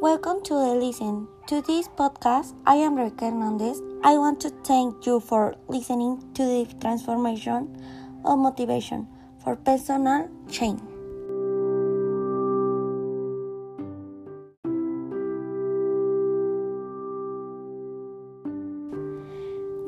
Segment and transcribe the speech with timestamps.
[0.00, 2.54] Welcome to the listen to this podcast.
[2.64, 3.82] I am Rebeca Hernandez.
[4.02, 7.68] I want to thank you for listening to the transformation
[8.24, 9.06] of motivation
[9.44, 10.80] for personal change.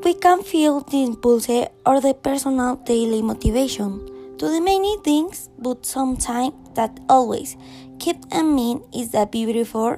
[0.04, 1.48] We can feel the impulse
[1.86, 4.04] or the personal daily motivation
[4.36, 7.56] to do many things, but sometimes that always
[8.02, 9.96] keep in mind is the beautiful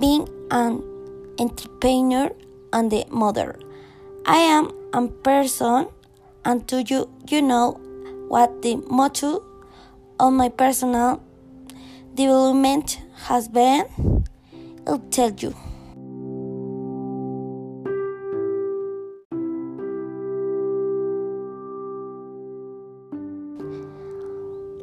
[0.00, 0.82] being an
[1.38, 2.30] entrepreneur
[2.72, 3.58] and a mother.
[4.26, 5.88] I am a person,
[6.44, 7.72] and to you, you know
[8.28, 9.44] what the motto
[10.18, 11.22] of my personal
[12.14, 13.84] development has been.
[14.86, 15.54] I'll tell you.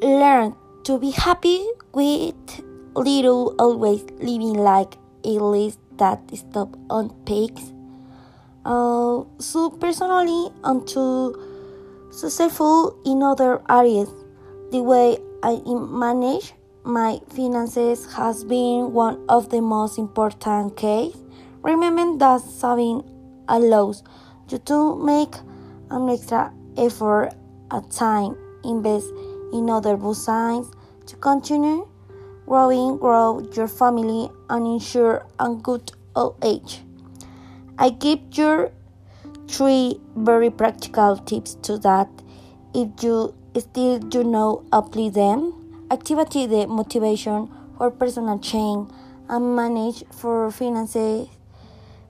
[0.01, 2.35] Learn to be happy with
[2.95, 4.97] little, always living like
[5.31, 7.73] list that stop on peaks.
[8.65, 11.35] Uh, so personally, and to
[12.11, 14.09] successful in other areas.
[14.71, 21.15] The way I manage my finances has been one of the most important keys.
[21.61, 23.03] Remember that saving
[23.47, 24.03] allows
[24.49, 25.35] you to make
[25.89, 27.31] an extra effort
[27.71, 29.07] at time, invest
[29.53, 30.71] in other besides
[31.05, 31.87] to continue
[32.47, 36.81] growing, grow your family, and ensure a good old age.
[37.77, 38.71] I give you
[39.47, 42.09] three very practical tips to that.
[42.73, 45.53] If you still do not apply them,
[45.91, 48.89] activate the motivation for personal change
[49.29, 51.27] and manage for finances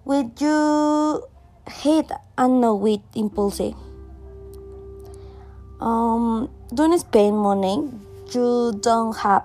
[0.06, 1.28] with your
[1.68, 3.74] head and not with impulse.
[5.80, 7.90] Um, don't spend money
[8.34, 9.44] you don't have.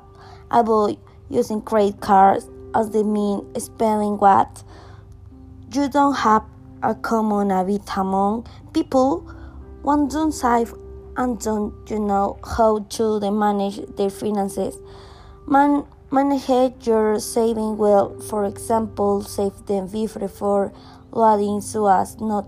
[0.53, 0.99] Avoid
[1.31, 4.63] using credit cards as the mean spending what
[5.73, 6.45] you don't have
[6.83, 9.21] a common habit among people
[9.83, 10.75] one don't save
[11.17, 14.79] and don't you know how to manage their finances.
[15.47, 18.19] Man, manage your saving well.
[18.21, 20.73] For example, save them before
[21.11, 22.47] loading so as not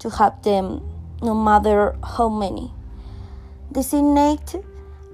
[0.00, 0.82] to have them
[1.22, 2.72] no matter how many.
[3.72, 4.56] Designate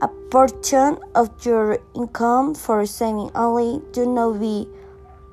[0.02, 3.80] a portion of your income for saving only.
[3.92, 4.66] Do not be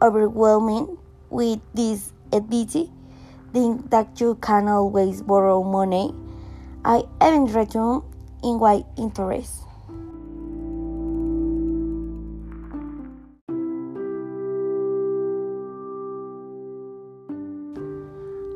[0.02, 0.96] overwhelming
[1.32, 2.92] with this ability.
[3.52, 6.14] Think that you can always borrow money.
[6.86, 8.04] I even return
[8.44, 9.66] in white interest.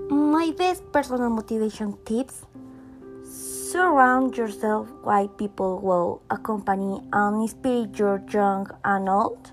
[0.09, 2.45] My best personal motivation tips
[3.73, 9.49] Surround yourself with people who will accompany and inspire your young and old,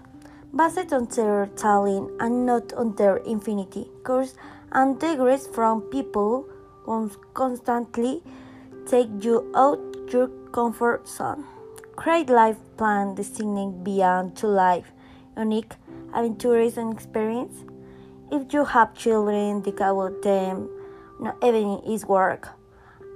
[0.55, 4.35] based on their talent and not on their infinity course
[4.73, 6.45] and degrees from people
[6.85, 8.23] who constantly
[8.85, 9.81] take you out
[10.13, 11.47] your comfort zone.
[11.97, 14.93] Create life plan designed beyond to life,
[15.35, 15.73] unique,
[16.13, 17.65] adventures and experience.
[18.31, 20.69] If you have children, think them.
[21.19, 22.60] Not everything is work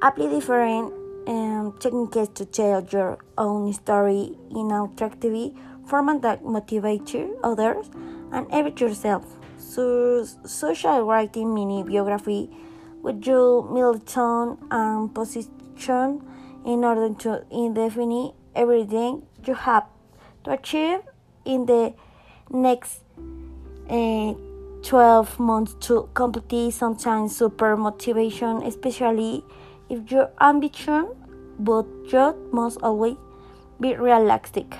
[0.02, 0.92] Apply different
[1.26, 5.52] um, techniques to tell your own story in an attractive
[5.86, 7.90] format that motivates you others
[8.32, 9.24] and even yourself.
[9.58, 12.50] So, social writing mini biography
[13.02, 16.22] with your milestone and position
[16.64, 19.84] in order to define everything you have
[20.44, 21.00] to achieve
[21.44, 21.94] in the
[22.50, 23.00] next
[23.88, 24.34] uh,
[24.82, 29.44] 12 months to complete sometimes super motivation especially
[29.88, 31.08] if your ambition,
[31.58, 33.16] but you must always
[33.80, 34.76] be realistic.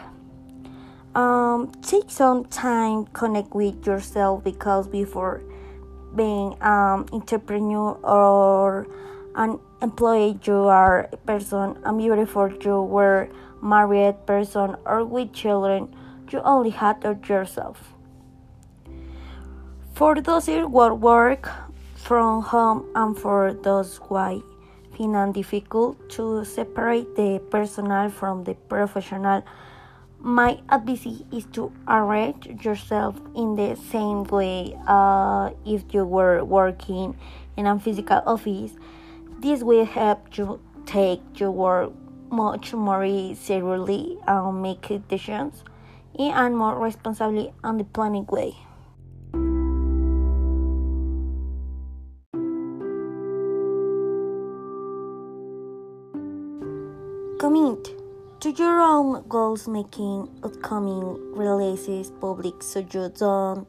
[1.15, 5.43] Um, take some time connect with yourself because before
[6.17, 8.87] being an entrepreneur or
[9.37, 13.29] an employee you are a person and beautiful you were
[13.63, 15.95] married person or with children
[16.33, 17.95] you only had yourself
[19.95, 21.49] for those who work
[21.95, 24.45] from home and for those who
[24.97, 29.43] find difficult to separate the personal from the professional,
[30.21, 37.17] my advice is to arrange yourself in the same way uh, if you were working
[37.57, 38.73] in a physical office.
[39.41, 41.93] This will help you take your work
[42.31, 43.05] much more
[43.35, 45.63] seriously and make decisions
[46.19, 48.57] in a more responsibly and the planning way.
[57.39, 57.91] Commit.
[58.41, 63.67] To your own goals making upcoming releases public so you don't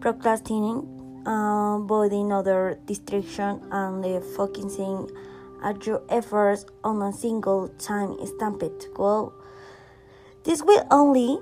[0.00, 5.08] procrastinating uh, avoiding other distraction and focusing
[5.62, 9.32] at your efforts on a single time stamped goal
[10.44, 11.38] this will only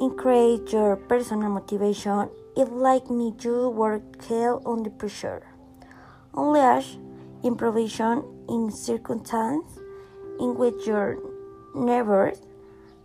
[0.00, 5.42] increase your personal motivation if like me you work hell under pressure.
[6.32, 6.96] Only as
[7.42, 9.85] improvisation in circumstances
[10.40, 11.18] in which your
[11.74, 12.38] neighbors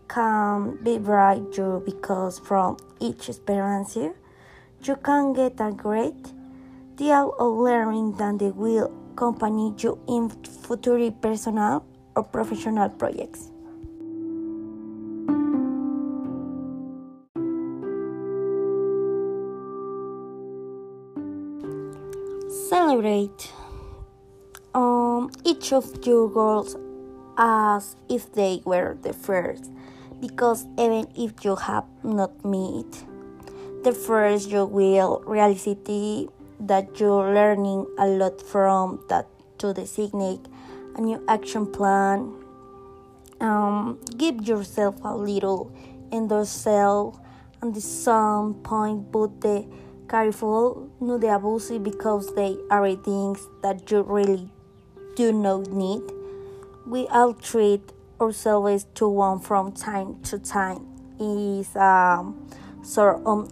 [0.08, 6.34] can be bright you because from each experience you can get a great
[6.96, 11.86] deal of learning that will accompany you in future personal
[12.16, 13.52] or professional projects.
[22.70, 23.52] Celebrate
[24.74, 26.76] um, each of your goals
[27.42, 29.72] as if they were the first,
[30.22, 33.04] because even if you have not met
[33.84, 36.28] the first, you will reality
[36.60, 39.26] that you're learning a lot from that
[39.58, 40.46] to designate
[40.96, 42.32] a new action plan.
[43.40, 45.72] Um, give yourself a little
[46.12, 47.18] in yourself
[47.64, 49.66] and the some point but the
[50.08, 54.48] careful not the abusive because they are things that you really
[55.16, 56.02] do not need
[56.92, 60.86] we all treat ourselves to one from time to time.
[61.22, 62.50] Is um,
[62.84, 63.50] sort of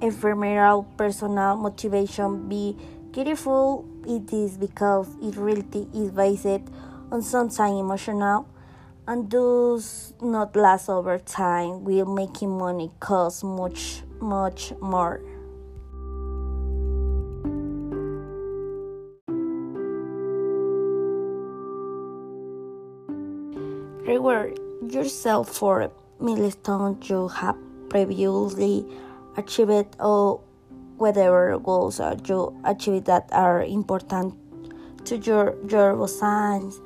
[0.00, 2.76] ephemeral personal motivation be
[3.12, 6.62] careful it is because it really is based
[7.12, 8.48] on something emotional.
[9.06, 15.20] And does not last over time will making money cost much much more
[24.06, 24.58] reward
[24.90, 27.56] yourself for milestones you have
[27.88, 28.84] previously
[29.36, 30.40] achieved or
[30.96, 34.34] whatever goals you achieved that are important
[35.04, 36.80] to your your science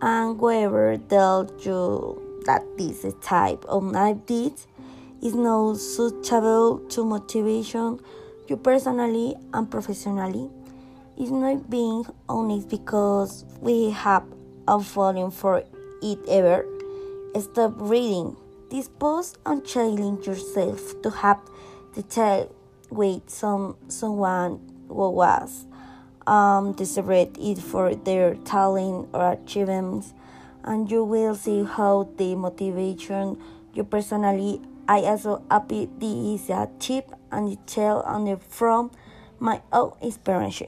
[0.00, 3.82] and whoever tells you that this type of
[4.26, 4.66] deeds
[5.22, 7.98] is not suitable to motivation
[8.48, 10.50] you personally and professionally.
[11.18, 14.24] Is not being honest because we have
[14.68, 15.64] a falling for
[16.02, 16.66] it ever.
[17.38, 18.36] Stop reading
[18.70, 21.40] this post and challenge yourself to have
[21.94, 22.50] the tell
[22.90, 25.66] with some someone who was
[26.26, 30.12] um, deserved it for their talent or achievements,
[30.64, 33.40] and you will see how the motivation
[33.74, 34.60] you personally.
[34.88, 38.90] I also happy this is a tip and detail on the from
[39.38, 40.62] my own experience.